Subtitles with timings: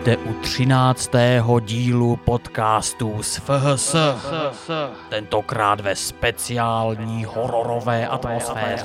[0.00, 1.10] Vítejte u 13.
[1.60, 3.96] dílu podcastu z FHS.
[5.08, 8.84] Tentokrát ve speciální hororové atmosféře.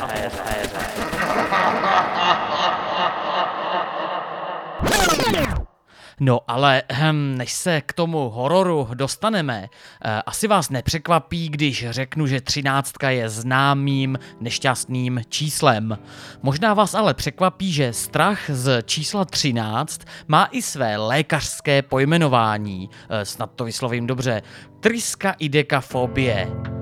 [6.19, 9.67] No ale hm, než se k tomu hororu dostaneme,
[10.01, 15.97] eh, asi vás nepřekvapí, když řeknu, že třináctka je známým nešťastným číslem.
[16.41, 23.25] Možná vás ale překvapí, že strach z čísla 13 má i své lékařské pojmenování, eh,
[23.25, 24.41] snad to vyslovím dobře,
[24.79, 26.74] triskaidekafobie.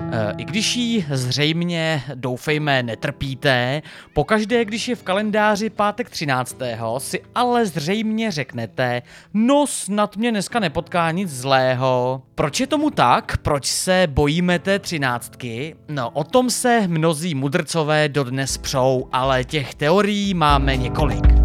[0.00, 6.56] Eh, I když jí zřejmě, doufejme, netrpíte, pokaždé, když je v kalendáři pátek 13.
[6.98, 9.02] si ale zřejmě řeknete,
[9.34, 12.22] no snad mě dneska nepotká nic zlého.
[12.34, 13.36] Proč je tomu tak?
[13.36, 15.76] Proč se bojíme té třináctky?
[15.88, 21.43] No, o tom se mnozí mudrcové dodnes přou, ale těch teorií máme několik.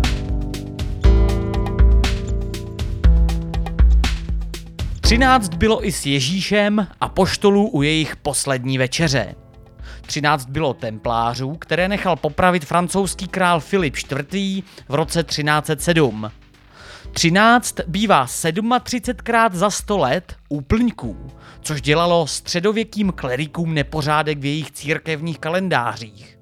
[5.10, 9.36] 13 bylo i s Ježíšem a poštolů u jejich poslední večeře.
[10.02, 14.64] 13 bylo templářů, které nechal popravit francouzský král Filip IV.
[14.90, 16.32] v roce 1307.
[17.12, 21.28] 13 bývá 37krát za 100 let úplňků,
[21.62, 26.39] což dělalo středověkým klerikům nepořádek v jejich církevních kalendářích.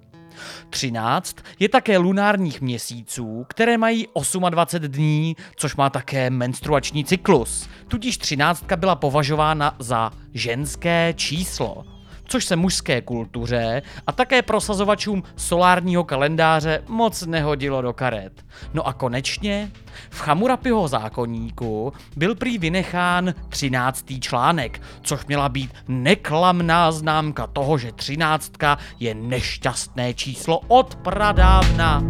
[0.69, 4.07] 13 je také lunárních měsíců, které mají
[4.49, 7.69] 28 dní, což má také menstruační cyklus.
[7.87, 11.96] Tudíž 13 byla považována za ženské číslo
[12.27, 18.45] což se mužské kultuře a také prosazovačům solárního kalendáře moc nehodilo do karet.
[18.73, 19.71] No a konečně
[20.09, 27.91] v Chamurapiho zákonníku byl prý vynechán třináctý článek, což měla být neklamná známka toho, že
[27.91, 32.03] třináctka je nešťastné číslo od pradávna.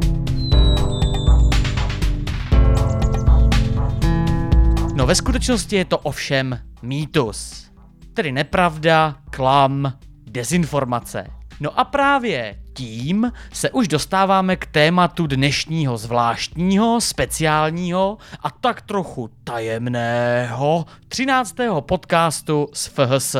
[4.97, 7.67] No ve skutečnosti je to ovšem mýtus.
[8.13, 9.93] Tedy nepravda, klam,
[10.31, 11.27] dezinformace.
[11.59, 19.29] No a právě tím se už dostáváme k tématu dnešního zvláštního, speciálního a tak trochu
[19.43, 21.55] tajemného 13.
[21.79, 23.35] podcastu z FHS.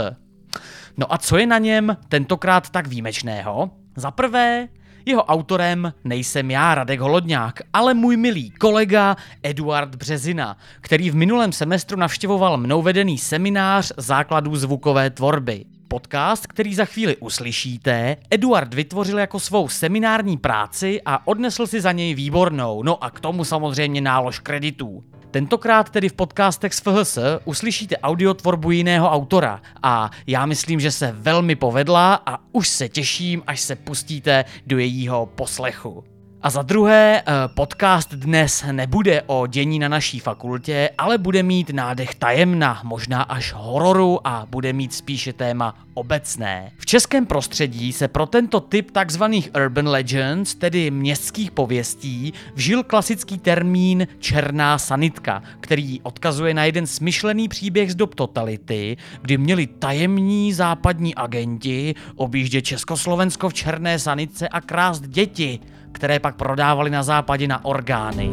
[0.98, 3.70] No a co je na něm tentokrát tak výjimečného?
[3.96, 4.68] Za prvé,
[5.08, 11.52] jeho autorem nejsem já, Radek Holodňák, ale můj milý kolega Eduard Březina, který v minulém
[11.52, 15.66] semestru navštěvoval mnou vedený seminář základů zvukové tvorby.
[15.88, 21.92] Podcast, který za chvíli uslyšíte, Eduard vytvořil jako svou seminární práci a odnesl si za
[21.92, 25.04] něj výbornou, no a k tomu samozřejmě nálož kreditů.
[25.32, 31.12] Tentokrát tedy v podcastech z FHS uslyšíte audiotvorbu jiného autora a já myslím, že se
[31.12, 36.17] velmi povedla a už se těším, až se pustíte do jejího poslechu.
[36.42, 41.70] A za druhé, eh, podcast dnes nebude o dění na naší fakultě, ale bude mít
[41.70, 46.72] nádech tajemna, možná až hororu a bude mít spíše téma obecné.
[46.78, 53.38] V českém prostředí se pro tento typ takzvaných urban legends, tedy městských pověstí, vžil klasický
[53.38, 60.54] termín černá sanitka, který odkazuje na jeden smyšlený příběh z dob totality, kdy měli tajemní
[60.54, 65.60] západní agenti objíždět Československo v černé sanitce a krást děti–
[65.98, 68.30] které pak prodávali na západě na orgány.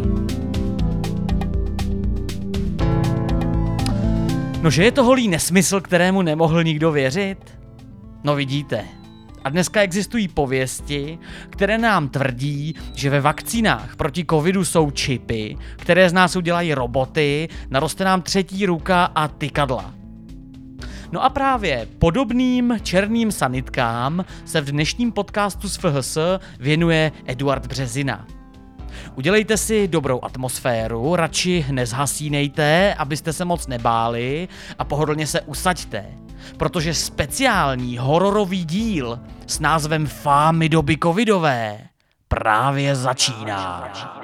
[4.63, 7.59] No, že je to holý nesmysl, kterému nemohl nikdo věřit?
[8.25, 8.85] No vidíte.
[9.45, 11.19] A dneska existují pověsti,
[11.51, 17.49] které nám tvrdí, že ve vakcínách proti covidu jsou čipy, které z nás udělají roboty,
[17.71, 20.04] naroste nám třetí ruka a tykadla.
[21.15, 26.19] No a právě podobným černým sanitkám se v dnešním podcastu z FHS
[26.61, 28.27] věnuje Eduard Březina.
[29.15, 34.49] Udělejte si dobrou atmosféru, radši nezhasínejte, abyste se moc nebáli
[34.79, 36.05] a pohodlně se usaďte,
[36.57, 41.79] protože speciální hororový díl s názvem Fámy doby covidové
[42.29, 44.24] právě začíná.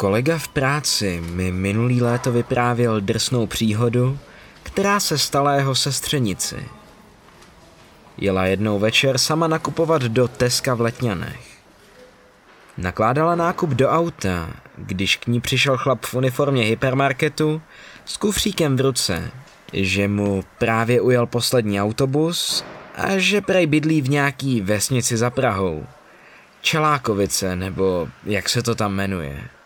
[0.00, 4.18] Kolega v práci mi minulý léto vyprávěl drsnou příhodu,
[4.62, 6.68] která se stala jeho sestřenici.
[8.18, 11.40] Jela jednou večer sama nakupovat do Teska v Letňanech.
[12.78, 17.62] nakládala nákup do auta, když k ní přišel chlap v uniformě hypermarketu
[18.04, 19.30] s kufříkem v ruce,
[19.72, 22.64] že mu právě ujel poslední autobus
[22.94, 25.86] a že prej bydlí v nějaký vesnici za Prahou.
[26.60, 29.59] Čelákovice, nebo jak se to tam jmenuje.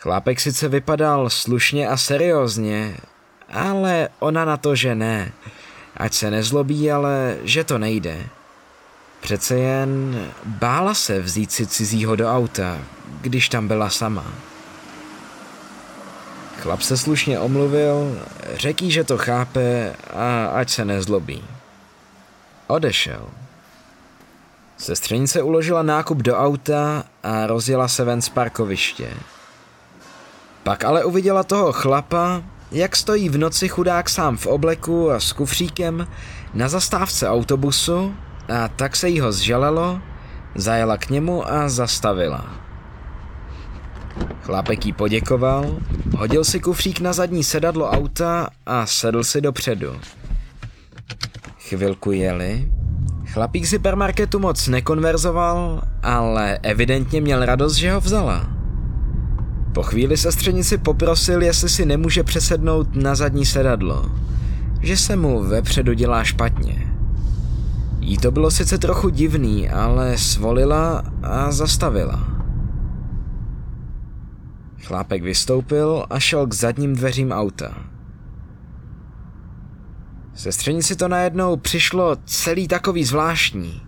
[0.00, 2.96] Chlápek sice vypadal slušně a seriózně,
[3.52, 5.32] ale ona na to, že ne.
[5.96, 8.26] Ať se nezlobí, ale že to nejde.
[9.20, 12.78] Přece jen bála se vzít si cizího do auta,
[13.20, 14.26] když tam byla sama.
[16.58, 18.18] Chlap se slušně omluvil,
[18.54, 21.44] řekl že to chápe a ať se nezlobí.
[22.66, 23.28] Odešel.
[24.78, 29.10] Sestřenice uložila nákup do auta a rozjela se ven z parkoviště.
[30.62, 32.42] Pak ale uviděla toho chlapa,
[32.72, 36.06] jak stojí v noci chudák sám v obleku a s kufříkem
[36.54, 38.14] na zastávce autobusu
[38.48, 40.00] a tak se jí ho zžalelo,
[40.54, 42.50] zajela k němu a zastavila.
[44.42, 45.76] Chlápek jí poděkoval,
[46.16, 50.00] hodil si kufřík na zadní sedadlo auta a sedl si dopředu.
[51.58, 52.72] Chvilku jeli,
[53.26, 58.59] chlapík z hypermarketu moc nekonverzoval, ale evidentně měl radost, že ho vzala.
[59.72, 64.10] Po chvíli sestřenici poprosil, jestli si nemůže přesednout na zadní sedadlo,
[64.80, 66.94] že se mu vepředu dělá špatně.
[68.00, 72.28] Jí to bylo sice trochu divný, ale svolila a zastavila.
[74.82, 77.74] Chlápek vystoupil a šel k zadním dveřím auta.
[80.34, 83.82] Sestřenici to najednou přišlo celý takový zvláštní.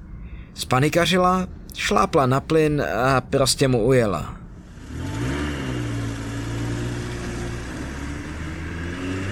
[0.54, 4.41] Spanikařila, šlápla na plyn a prostě mu ujela.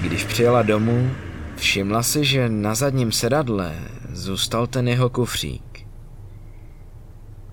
[0.00, 1.10] Když přijela domů,
[1.56, 3.74] všimla si, že na zadním sedadle
[4.12, 5.86] zůstal ten jeho kufřík.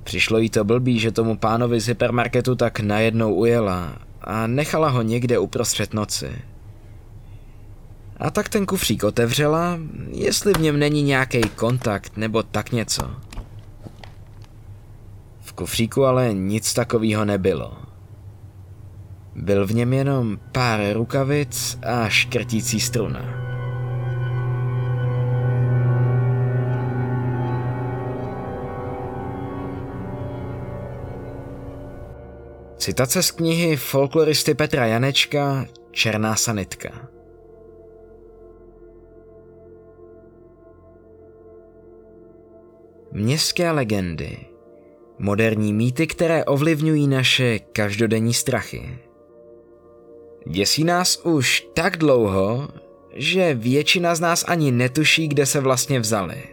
[0.03, 5.01] Přišlo jí to blbý, že tomu pánovi z hypermarketu tak najednou ujela a nechala ho
[5.01, 6.31] někde uprostřed noci.
[8.17, 9.79] A tak ten kufřík otevřela,
[10.11, 13.11] jestli v něm není nějaký kontakt nebo tak něco.
[15.41, 17.86] V kufříku ale nic takového nebylo.
[19.37, 23.47] Byl v něm jenom pár rukavic a škrtící struna.
[32.77, 36.89] Citace z knihy folkloristy Petra Janečka Černá sanitka.
[43.11, 44.37] Městské legendy.
[45.19, 49.06] Moderní mýty, které ovlivňují naše každodenní strachy.
[50.45, 52.67] Děsí nás už tak dlouho,
[53.13, 56.43] že většina z nás ani netuší, kde se vlastně vzali.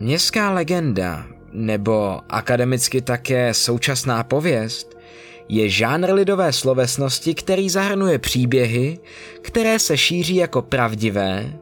[0.00, 4.98] Městská legenda nebo akademicky také současná pověst,
[5.48, 8.98] je žánr lidové slovesnosti, který zahrnuje příběhy,
[9.42, 11.52] které se šíří jako pravdivé,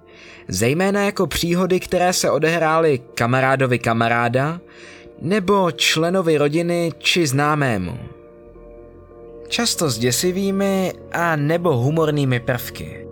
[0.48, 4.60] zejména jako příhody, které se odehrály kamarádovi kamaráda
[5.20, 7.98] nebo členovi rodiny či známému.
[9.50, 13.06] Často s děsivými a nebo humornými prvky.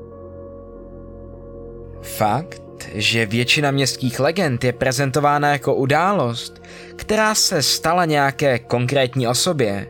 [2.03, 2.63] Fakt,
[2.95, 6.63] že většina městských legend je prezentována jako událost,
[6.97, 9.87] která se stala nějaké konkrétní osobě,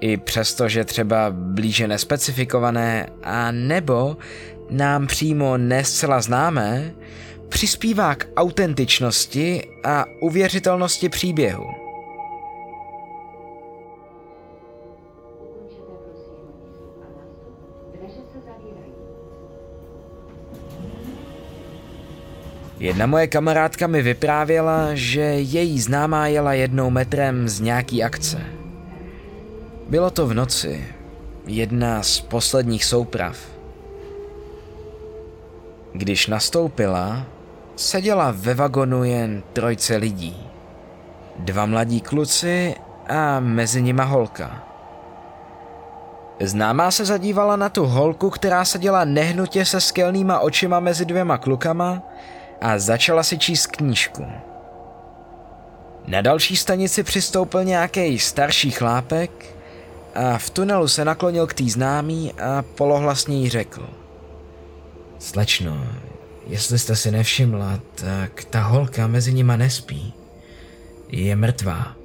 [0.00, 4.16] i přesto, že třeba blíže nespecifikované a nebo
[4.70, 6.94] nám přímo nescela známé,
[7.48, 11.81] přispívá k autentičnosti a uvěřitelnosti příběhu.
[22.82, 28.40] Jedna moje kamarádka mi vyprávěla, že její známá jela jednou metrem z nějaký akce.
[29.88, 30.86] Bylo to v noci,
[31.46, 33.36] jedna z posledních souprav.
[35.92, 37.22] Když nastoupila,
[37.76, 40.36] seděla ve vagonu jen trojce lidí.
[41.38, 42.74] Dva mladí kluci
[43.08, 44.62] a mezi nima holka.
[46.40, 52.02] Známá se zadívala na tu holku, která seděla nehnutě se skelnýma očima mezi dvěma klukama
[52.62, 54.26] a začala si číst knížku.
[56.06, 59.56] Na další stanici přistoupil nějaký starší chlápek
[60.14, 63.88] a v tunelu se naklonil k tý známý a polohlasně jí řekl.
[65.18, 65.86] Slečno,
[66.46, 70.14] jestli jste si nevšimla, tak ta holka mezi nima nespí.
[71.08, 71.96] Je mrtvá.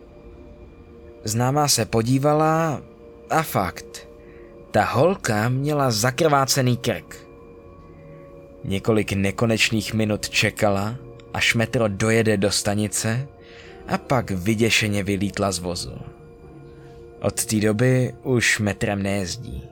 [1.23, 2.81] Známá se podívala
[3.29, 4.07] a fakt.
[4.71, 7.26] Ta holka měla zakrvácený krk.
[8.63, 10.95] Několik nekonečných minut čekala,
[11.33, 13.27] až metro dojede do stanice
[13.87, 15.97] a pak vyděšeně vylítla z vozu.
[17.21, 19.63] Od té doby už metrem nejezdí.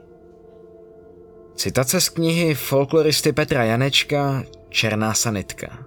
[1.56, 5.86] Citace z knihy folkloristy Petra Janečka Černá sanitka.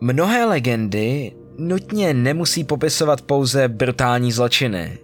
[0.00, 4.98] Mnohé legendy nutně nemusí popisovat pouze brutální zločiny.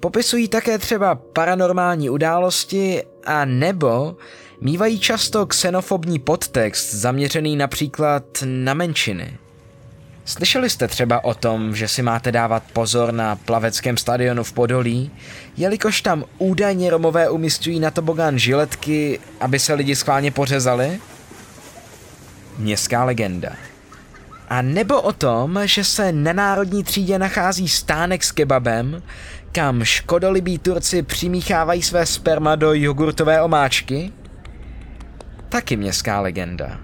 [0.00, 4.16] Popisují také třeba paranormální události a nebo
[4.60, 9.38] mývají často xenofobní podtext zaměřený například na menšiny.
[10.24, 15.10] Slyšeli jste třeba o tom, že si máte dávat pozor na plaveckém stadionu v Podolí,
[15.56, 21.00] jelikož tam údajně Romové umistují na tobogán žiletky, aby se lidi schválně pořezali?
[22.58, 23.50] Městská legenda.
[24.48, 29.02] A nebo o tom, že se na národní třídě nachází stánek s kebabem,
[29.52, 34.12] kam škodolibí Turci přimíchávají své sperma do jogurtové omáčky?
[35.48, 36.80] Taky městská legenda.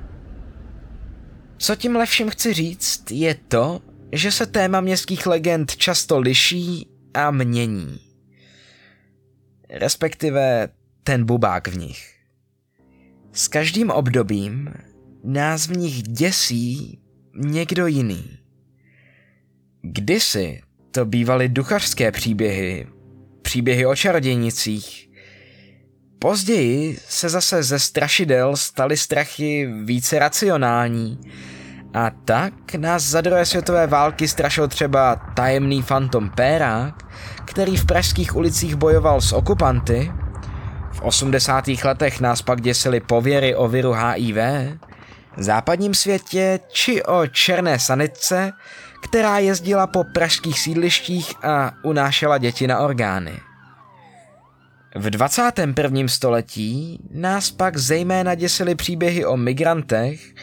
[1.58, 3.80] Co tím všem chci říct, je to,
[4.12, 8.00] že se téma městských legend často liší a mění.
[9.70, 10.68] Respektive
[11.02, 12.14] ten bubák v nich.
[13.32, 14.74] S každým obdobím
[15.24, 17.00] nás v nich děsí
[17.34, 18.38] někdo jiný.
[19.82, 20.62] Kdysi
[20.96, 22.86] to bývaly duchařské příběhy,
[23.42, 25.08] příběhy o čarodějnicích.
[26.18, 31.20] Později se zase ze strašidel staly strachy více racionální
[31.94, 36.94] a tak nás za druhé světové války strašil třeba tajemný fantom Pérák,
[37.44, 40.12] který v pražských ulicích bojoval s okupanty.
[40.92, 41.64] V 80.
[41.84, 44.36] letech nás pak děsily pověry o viru HIV,
[45.36, 48.52] západním světě či o černé sanitce,
[49.02, 53.40] která jezdila po pražských sídlištích a unášela děti na orgány.
[54.94, 56.08] V 21.
[56.08, 60.34] století nás pak zejména děsily příběhy o migrantech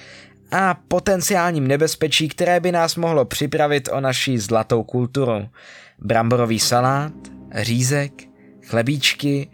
[0.52, 5.50] a potenciálním nebezpečí, které by nás mohlo připravit o naši zlatou kulturu.
[6.00, 7.14] Bramborový salát,
[7.56, 8.14] řízek,
[8.66, 9.50] chlebíčky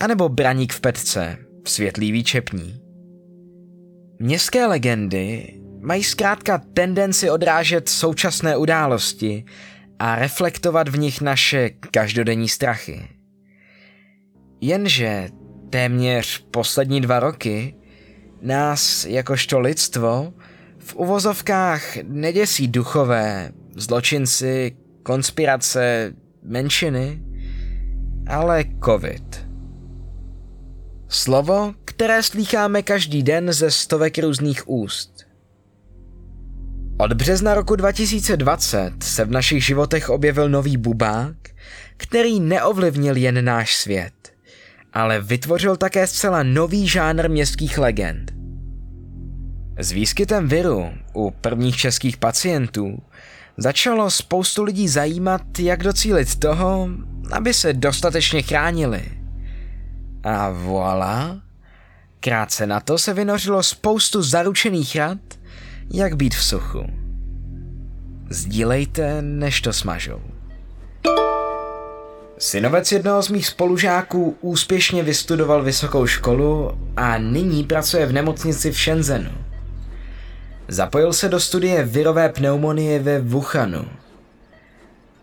[0.00, 2.80] anebo braník v petce, světlý výčepní.
[4.18, 9.44] Městské legendy mají zkrátka tendenci odrážet současné události
[9.98, 13.08] a reflektovat v nich naše každodenní strachy.
[14.60, 15.28] Jenže
[15.70, 17.74] téměř poslední dva roky
[18.42, 20.32] nás jakožto lidstvo
[20.78, 26.12] v uvozovkách neděsí duchové, zločinci, konspirace,
[26.42, 27.22] menšiny,
[28.26, 29.46] ale covid.
[31.08, 35.21] Slovo, které slýcháme každý den ze stovek různých úst.
[36.98, 41.36] Od března roku 2020 se v našich životech objevil nový bubák,
[41.96, 44.12] který neovlivnil jen náš svět,
[44.92, 48.32] ale vytvořil také zcela nový žánr městských legend.
[49.78, 53.02] S výskytem viru u prvních českých pacientů
[53.56, 56.88] začalo spoustu lidí zajímat, jak docílit toho,
[57.32, 59.02] aby se dostatečně chránili.
[60.24, 61.40] A voilà,
[62.20, 65.18] krátce na to se vynořilo spoustu zaručených rad,
[65.90, 66.86] jak být v suchu.
[68.30, 70.20] Sdílejte, než to smažou.
[72.38, 78.78] Synovec jednoho z mých spolužáků úspěšně vystudoval vysokou školu a nyní pracuje v nemocnici v
[78.78, 79.30] Shenzhenu.
[80.68, 83.84] Zapojil se do studie virové pneumonie ve Wuhanu.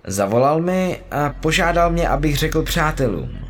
[0.08, 3.49] Zavolal mi a požádal mě, abych řekl přátelům.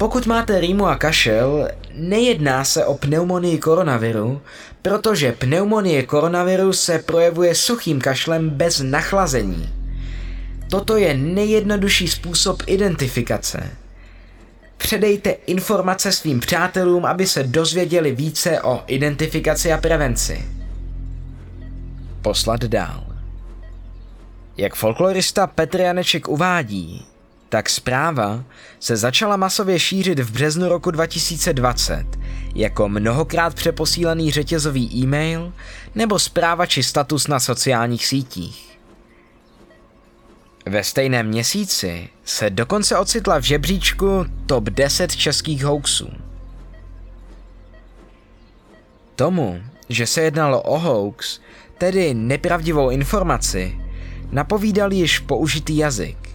[0.00, 4.40] Pokud máte rýmu a kašel, nejedná se o pneumonii koronaviru,
[4.82, 9.68] protože pneumonie koronaviru se projevuje suchým kašlem bez nachlazení.
[10.70, 13.70] Toto je nejjednodušší způsob identifikace.
[14.76, 20.44] Předejte informace svým přátelům, aby se dozvěděli více o identifikaci a prevenci.
[22.22, 23.06] Poslat dál.
[24.56, 27.09] Jak folklorista Petr Janeček uvádí,
[27.50, 28.44] tak zpráva
[28.80, 32.06] se začala masově šířit v březnu roku 2020
[32.54, 35.52] jako mnohokrát přeposílaný řetězový e-mail
[35.94, 38.78] nebo zpráva či status na sociálních sítích.
[40.66, 46.10] Ve stejném měsíci se dokonce ocitla v žebříčku top 10 českých hoaxů.
[49.16, 51.40] Tomu, že se jednalo o hoax,
[51.78, 53.80] tedy nepravdivou informaci,
[54.30, 56.29] napovídal již použitý jazyk.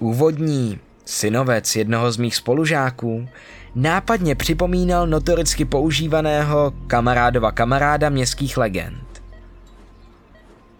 [0.00, 3.28] Úvodní synovec jednoho z mých spolužáků
[3.74, 9.22] nápadně připomínal notoricky používaného kamarádova kamaráda městských legend.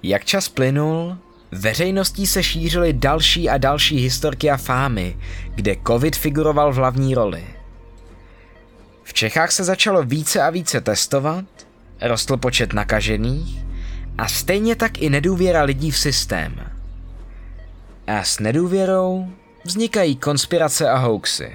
[0.03, 1.17] Jak čas plynul,
[1.53, 5.17] veřejností se šířily další a další historky a fámy,
[5.55, 7.45] kde covid figuroval v hlavní roli.
[9.03, 11.45] V Čechách se začalo více a více testovat,
[12.01, 13.65] rostl počet nakažených
[14.19, 16.70] A stejně tak i nedůvěra lidí v systém.
[18.19, 19.27] A s nedůvěrou
[19.65, 21.53] vznikají konspirace a hoaxy.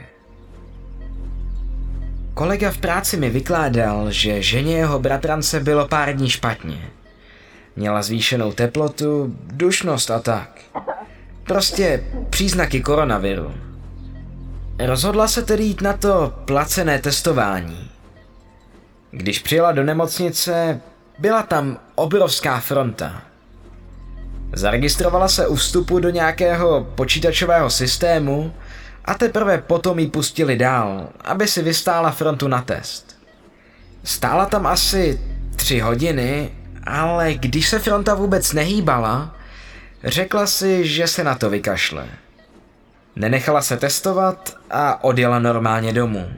[2.33, 6.89] Kolega v práci mi vykládal, že ženě jeho bratrance bylo pár dní špatně.
[7.75, 10.61] Měla zvýšenou teplotu, dušnost a tak.
[11.43, 13.53] Prostě příznaky koronaviru.
[14.79, 17.89] Rozhodla se tedy jít na to placené testování.
[19.11, 20.81] Když přijela do nemocnice,
[21.19, 23.21] byla tam obrovská fronta.
[24.55, 28.53] Zaregistrovala se u vstupu do nějakého počítačového systému
[29.05, 33.17] a teprve potom ji pustili dál, aby si vystála frontu na test.
[34.03, 35.19] Stála tam asi
[35.55, 36.51] tři hodiny,
[36.83, 39.35] ale když se fronta vůbec nehýbala,
[40.03, 42.05] řekla si, že se na to vykašle.
[43.15, 46.29] Nenechala se testovat a odjela normálně domů.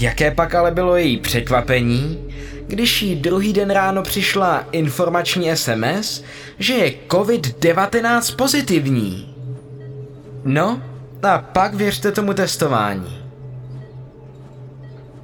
[0.00, 2.34] Jaké pak ale bylo její překvapení,
[2.66, 6.22] když jí druhý den ráno přišla informační SMS,
[6.58, 9.34] že je COVID-19 pozitivní.
[10.44, 10.82] No,
[11.22, 13.26] a pak věřte tomu testování.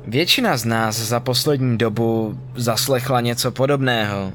[0.07, 4.33] Většina z nás za poslední dobu zaslechla něco podobného.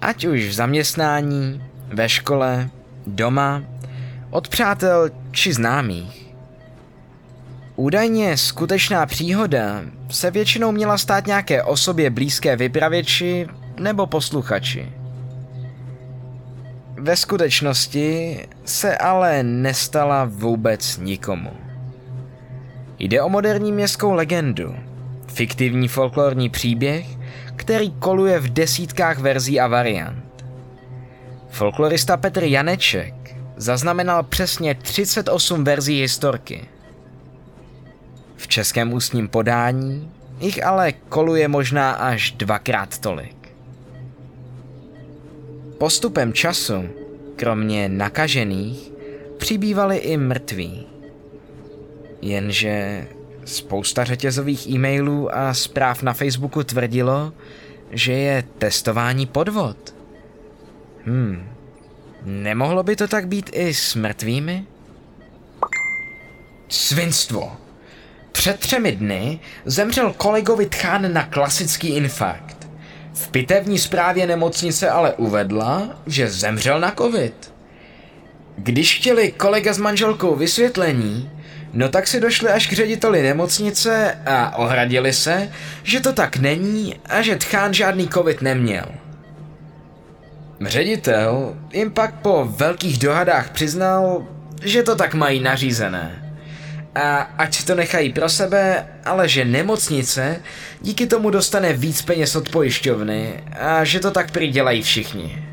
[0.00, 2.70] Ať už v zaměstnání, ve škole,
[3.06, 3.62] doma,
[4.30, 6.27] od přátel či známých.
[7.78, 13.48] Údajně skutečná příhoda se většinou měla stát nějaké osobě blízké vypravěči
[13.80, 14.92] nebo posluchači.
[17.00, 21.50] Ve skutečnosti se ale nestala vůbec nikomu.
[22.98, 24.76] Jde o moderní městskou legendu,
[25.26, 27.06] fiktivní folklorní příběh,
[27.56, 30.44] který koluje v desítkách verzí a variant.
[31.48, 33.14] Folklorista Petr Janeček
[33.56, 36.68] zaznamenal přesně 38 verzí historky.
[38.38, 43.48] V českém ústním podání jich ale koluje možná až dvakrát tolik.
[45.78, 46.88] Postupem času,
[47.36, 48.92] kromě nakažených,
[49.38, 50.86] přibývali i mrtví.
[52.22, 53.06] Jenže
[53.44, 57.32] spousta řetězových e-mailů a zpráv na Facebooku tvrdilo,
[57.90, 59.94] že je testování podvod.
[61.04, 61.48] Hmm,
[62.24, 64.64] nemohlo by to tak být i s mrtvými?
[66.68, 67.67] Svinstvo.
[68.38, 72.68] Před třemi dny zemřel kolegovi Tchán na klasický infarkt.
[73.14, 77.52] V pitevní zprávě nemocnice ale uvedla, že zemřel na covid.
[78.56, 81.30] Když chtěli kolega s manželkou vysvětlení,
[81.72, 86.94] no tak si došli až k řediteli nemocnice a ohradili se, že to tak není
[87.04, 88.86] a že Tchán žádný covid neměl.
[90.60, 94.26] Ředitel jim pak po velkých dohadách přiznal,
[94.62, 96.27] že to tak mají nařízené
[96.94, 100.42] a ať to nechají pro sebe, ale že nemocnice
[100.80, 105.44] díky tomu dostane víc peněz od pojišťovny a že to tak prý dělají všichni.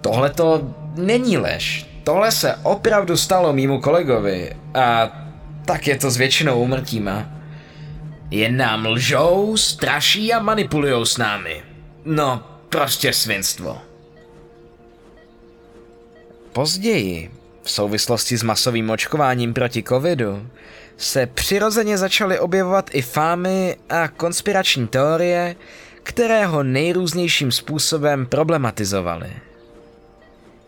[0.00, 1.86] Tohle to není lež.
[2.04, 5.12] Tohle se opravdu stalo mýmu kolegovi a
[5.64, 7.26] tak je to s většinou umrtíma.
[8.30, 11.62] Jen nám lžou, straší a manipulujou s námi.
[12.04, 13.78] No, prostě svinstvo.
[16.52, 17.30] Později
[17.66, 20.46] v souvislosti s masovým očkováním proti covidu
[20.96, 25.56] se přirozeně začaly objevovat i fámy a konspirační teorie,
[26.02, 29.30] které ho nejrůznějším způsobem problematizovaly.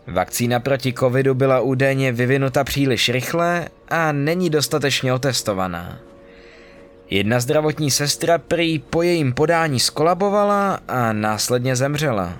[0.07, 5.99] Vakcína proti covidu byla údajně vyvinuta příliš rychle a není dostatečně otestovaná.
[7.09, 12.37] Jedna zdravotní sestra prý po jejím podání skolabovala a následně zemřela.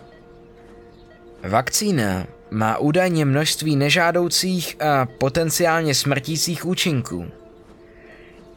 [1.43, 7.25] Vakcína má údajně množství nežádoucích a potenciálně smrtících účinků.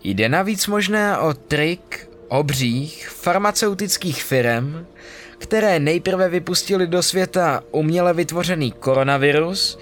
[0.05, 4.87] Jde navíc možná o trik obřích farmaceutických firm,
[5.38, 9.78] které nejprve vypustili do světa uměle vytvořený koronavirus,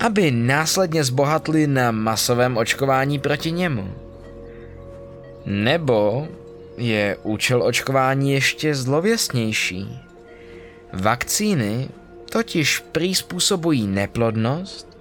[0.00, 3.94] aby následně zbohatli na masovém očkování proti němu.
[5.46, 6.28] Nebo
[6.76, 9.98] je účel očkování ještě zlověstnější.
[10.92, 11.88] Vakcíny
[12.34, 14.98] totiž prý způsobují neplodnost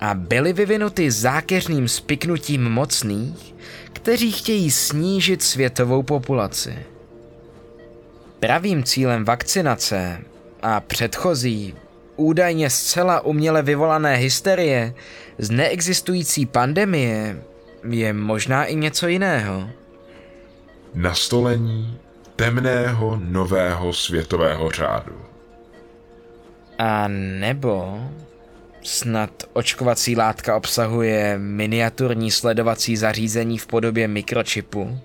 [0.00, 3.54] a byly vyvinuty zákeřným spiknutím mocných,
[3.92, 6.78] kteří chtějí snížit světovou populaci.
[8.40, 10.20] Pravým cílem vakcinace
[10.62, 11.74] a předchozí,
[12.16, 14.94] údajně zcela uměle vyvolané hysterie
[15.38, 17.42] z neexistující pandemie
[17.90, 19.70] je možná i něco jiného.
[20.94, 21.98] Nastolení
[22.36, 25.26] temného nového světového řádu.
[26.78, 28.00] A nebo
[28.82, 35.00] snad očkovací látka obsahuje miniaturní sledovací zařízení v podobě mikročipu,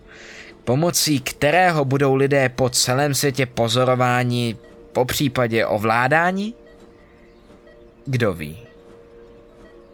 [0.64, 4.58] pomocí kterého budou lidé po celém světě pozorováni
[4.92, 6.54] po případě ovládání?
[8.06, 8.58] Kdo ví?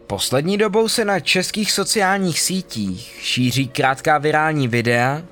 [0.06, 5.22] Poslední dobou se na českých sociálních sítích šíří krátká virální videa,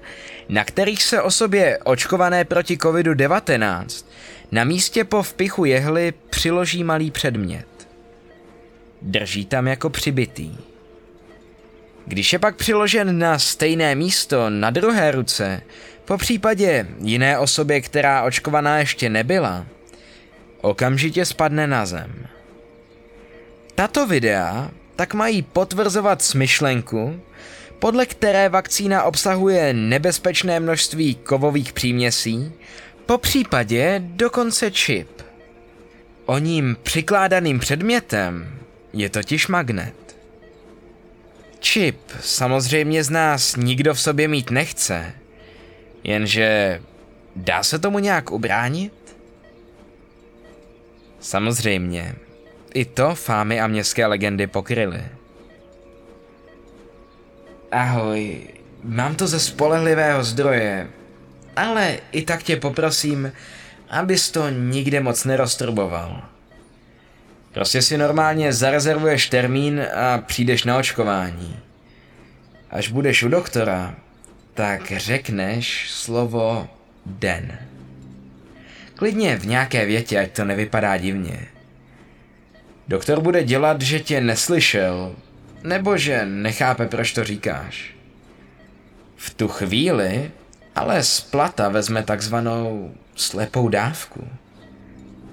[0.48, 4.04] na kterých se osobě očkované proti COVID-19
[4.52, 7.88] na místě po vpichu jehly přiloží malý předmět.
[9.02, 10.56] Drží tam jako přibitý.
[12.06, 15.62] Když je pak přiložen na stejné místo na druhé ruce,
[16.04, 19.66] po případě jiné osobě, která očkovaná ještě nebyla,
[20.60, 22.26] okamžitě spadne na zem.
[23.74, 27.20] Tato videa tak mají potvrzovat smyšlenku,
[27.78, 32.52] podle které vakcína obsahuje nebezpečné množství kovových příměsí,
[33.06, 35.22] po případě dokonce čip.
[36.26, 38.58] O ním přikládaným předmětem
[38.92, 40.16] je totiž magnet.
[41.60, 45.12] Čip samozřejmě z nás nikdo v sobě mít nechce,
[46.04, 46.80] jenže
[47.36, 49.16] dá se tomu nějak ubránit?
[51.20, 52.14] Samozřejmě,
[52.74, 55.04] i to fámy a městské legendy pokryly.
[57.72, 58.40] Ahoj,
[58.84, 60.88] mám to ze spolehlivého zdroje,
[61.56, 63.32] ale i tak tě poprosím,
[63.90, 66.22] abys to nikde moc neroztruboval.
[67.52, 71.58] Prostě si normálně zarezervuješ termín a přijdeš na očkování.
[72.70, 73.94] Až budeš u doktora,
[74.54, 76.68] tak řekneš slovo
[77.06, 77.58] den.
[78.94, 81.40] Klidně v nějaké větě, ať to nevypadá divně.
[82.88, 85.14] Doktor bude dělat, že tě neslyšel,
[85.62, 87.94] nebo že nechápe, proč to říkáš.
[89.16, 90.30] V tu chvíli
[90.76, 94.28] ale splata vezme takzvanou slepou dávku.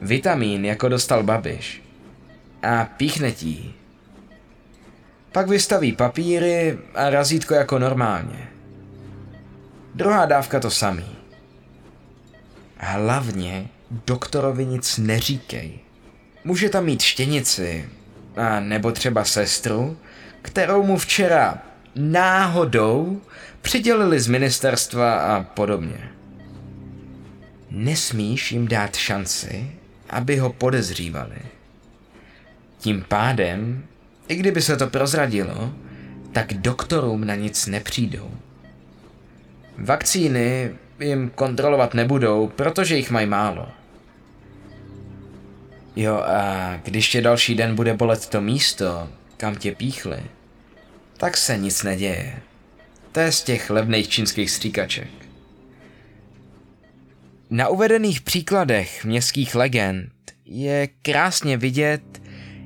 [0.02, 1.84] Vitamín, jako dostal babiš.
[2.64, 3.74] A píchne ti
[5.34, 8.48] Pak vystaví papíry a razítko jako normálně.
[9.96, 11.06] Druhá dávka to samý.
[12.78, 15.80] Hlavně doktorovi nic neříkej.
[16.44, 17.90] Může tam mít štěnici,
[18.36, 19.98] a nebo třeba sestru,
[20.42, 21.58] kterou mu včera
[21.96, 23.22] náhodou
[23.64, 26.10] přidělili z ministerstva a podobně.
[27.72, 29.72] Nesmíš jim dát šanci,
[30.10, 31.38] aby ho podezřívali.
[32.78, 33.84] Tím pádem,
[34.28, 35.74] i kdyby se to prozradilo,
[36.32, 38.32] tak doktorům na nic nepřijdou.
[39.78, 43.68] Vakcíny jim kontrolovat nebudou, protože jich mají málo.
[45.96, 50.24] Jo a když tě další den bude bolet to místo, kam tě píchli,
[51.18, 52.42] tak se nic neděje.
[53.14, 55.08] To je z těch levných čínských stříkaček.
[57.50, 60.12] Na uvedených příkladech městských legend
[60.46, 62.02] je krásně vidět,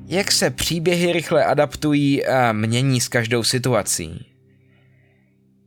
[0.05, 4.25] jak se příběhy rychle adaptují a mění s každou situací.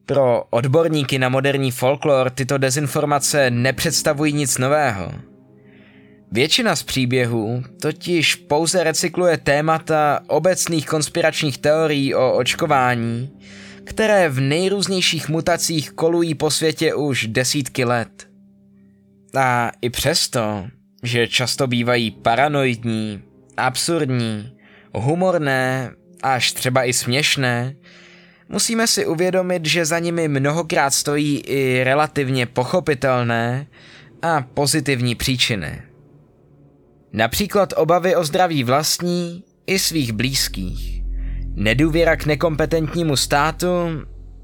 [0.07, 5.13] Pro odborníky na moderní folklor tyto dezinformace nepředstavují nic nového–
[6.33, 13.31] Většina z příběhů totiž pouze recykluje témata obecných konspiračních teorií o očkování,
[13.91, 18.29] které v nejrůznějších mutacích kolují po světě už desítky let.
[19.37, 20.67] A i přesto,
[21.03, 23.23] že často bývají paranoidní,
[23.57, 24.53] absurdní,
[24.95, 25.91] humorné,
[26.23, 27.75] až třeba i směšné,
[28.49, 33.67] musíme si uvědomit, že za nimi mnohokrát stojí i relativně pochopitelné
[34.23, 35.83] a pozitivní příčiny.
[37.13, 41.00] Například obavy o zdraví vlastní i svých blízkých.
[41.55, 43.67] Nedůvěra k nekompetentnímu státu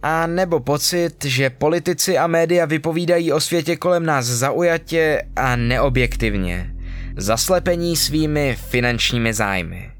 [0.03, 6.75] a nebo pocit, že politici a média vypovídají o světě kolem nás zaujatě a neobjektivně,
[7.17, 9.91] zaslepení svými finančními zájmy.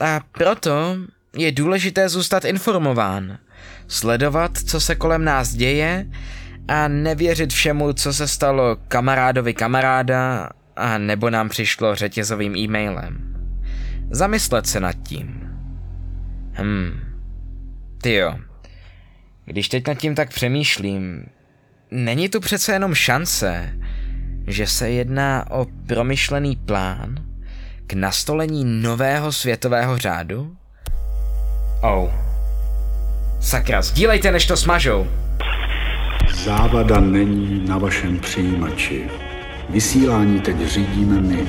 [0.00, 0.96] A proto
[1.36, 3.38] je důležité zůstat informován,
[3.88, 6.06] sledovat, co se kolem nás děje
[6.68, 13.18] a nevěřit všemu, co se stalo kamarádovi kamaráda a nebo nám přišlo řetězovým e-mailem.
[14.10, 15.47] Zamyslet se nad tím.
[16.62, 17.00] Hm.
[18.02, 18.34] Ty jo.
[19.44, 21.26] Když teď nad tím tak přemýšlím,
[21.90, 23.78] není tu přece jenom šance,
[24.46, 27.14] že se jedná o promyšlený plán
[27.86, 30.56] k nastolení nového světového řádu?
[31.82, 32.10] Oh.
[33.40, 35.06] Sakra, sdílejte, než to smažou.
[36.34, 39.10] Závada není na vašem přijímači.
[39.70, 41.46] Vysílání teď řídíme my.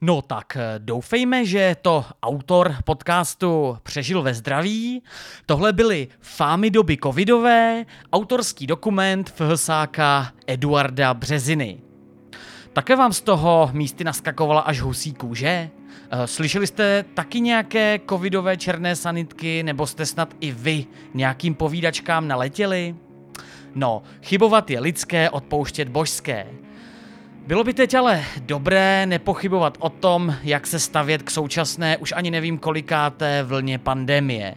[0.00, 5.02] No tak eh, doufejme, že to autor podcastu přežil ve zdraví.
[5.46, 11.80] Tohle byly fámy doby covidové, autorský dokument FHSáka Eduarda Březiny.
[12.72, 15.70] Také vám z toho místy naskakovala až husí kůže?
[16.10, 22.28] Eh, slyšeli jste taky nějaké covidové černé sanitky, nebo jste snad i vy nějakým povídačkám
[22.28, 22.94] naletěli?
[23.74, 26.46] No, chybovat je lidské, odpouštět božské.
[27.48, 32.30] Bylo by teď ale dobré nepochybovat o tom, jak se stavět k současné, už ani
[32.30, 34.54] nevím kolikáté vlně pandemie.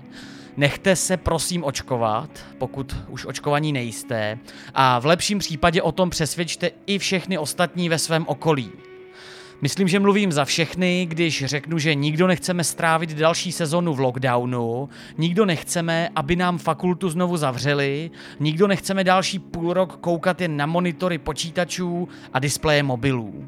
[0.58, 4.38] Nechte se prosím očkovat, pokud už očkovaní nejste,
[4.74, 8.72] a v lepším případě o tom přesvědčte i všechny ostatní ve svém okolí.
[9.64, 14.90] Myslím, že mluvím za všechny, když řeknu, že nikdo nechceme strávit další sezonu v lockdownu,
[15.18, 20.66] nikdo nechceme, aby nám fakultu znovu zavřeli, nikdo nechceme další půl rok koukat jen na
[20.66, 23.46] monitory počítačů a displeje mobilů.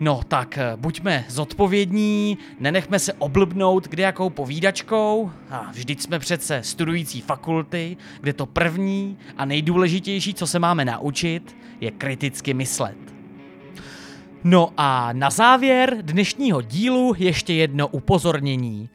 [0.00, 7.20] No tak buďme zodpovědní, nenechme se oblbnout kde jakou povídačkou a vždyť jsme přece studující
[7.20, 13.11] fakulty, kde to první a nejdůležitější, co se máme naučit, je kriticky myslet.
[14.44, 18.88] No a na závěr dnešního dílu ještě jedno upozornění.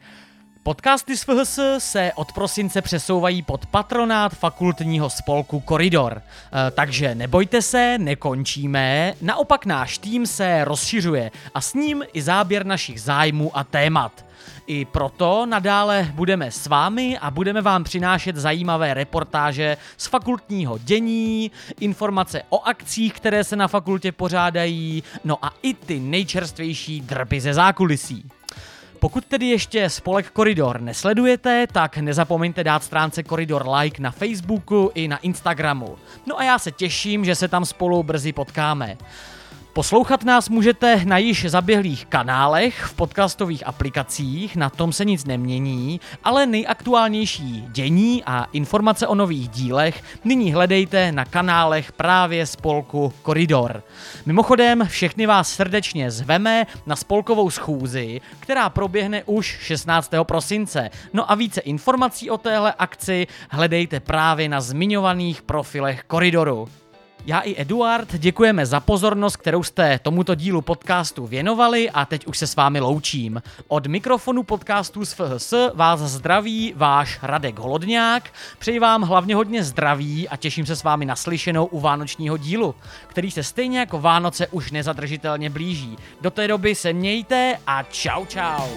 [0.62, 6.22] Podcasty z FHS se od prosince přesouvají pod patronát fakultního spolku Koridor.
[6.22, 12.66] E, takže nebojte se, nekončíme, naopak náš tým se rozšiřuje a s ním i záběr
[12.66, 14.24] našich zájmů a témat.
[14.68, 21.50] I proto nadále budeme s vámi a budeme vám přinášet zajímavé reportáže z fakultního dění,
[21.80, 27.54] informace o akcích, které se na fakultě pořádají, no a i ty nejčerstvější drby ze
[27.54, 28.24] zákulisí.
[29.00, 35.08] Pokud tedy ještě spolek Koridor nesledujete, tak nezapomeňte dát stránce Koridor like na Facebooku i
[35.08, 35.96] na Instagramu.
[36.26, 38.96] No a já se těším, že se tam spolu brzy potkáme.
[39.78, 46.00] Poslouchat nás můžete na již zaběhlých kanálech v podcastových aplikacích, na tom se nic nemění,
[46.24, 53.82] ale nejaktuálnější dění a informace o nových dílech nyní hledejte na kanálech právě spolku Koridor.
[54.26, 60.10] Mimochodem, všechny vás srdečně zveme na spolkovou schůzi, která proběhne už 16.
[60.22, 60.90] prosince.
[61.12, 66.68] No a více informací o téhle akci hledejte právě na zmiňovaných profilech Koridoru.
[67.28, 72.38] Já i Eduard děkujeme za pozornost, kterou jste tomuto dílu podcastu věnovali a teď už
[72.38, 73.42] se s vámi loučím.
[73.68, 78.30] Od mikrofonu podcastu z FHS vás zdraví váš Radek Holodňák.
[78.58, 82.74] Přeji vám hlavně hodně zdraví a těším se s vámi naslyšenou u vánočního dílu,
[83.06, 85.96] který se stejně jako Vánoce už nezadržitelně blíží.
[86.20, 88.68] Do té doby se mějte a čau čau.